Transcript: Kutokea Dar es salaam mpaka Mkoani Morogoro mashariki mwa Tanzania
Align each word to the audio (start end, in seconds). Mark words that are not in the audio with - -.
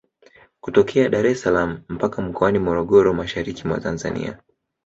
Kutokea 0.63 1.09
Dar 1.09 1.25
es 1.25 1.41
salaam 1.41 1.83
mpaka 1.89 2.21
Mkoani 2.21 2.59
Morogoro 2.59 3.13
mashariki 3.13 3.67
mwa 3.67 3.79
Tanzania 3.79 4.39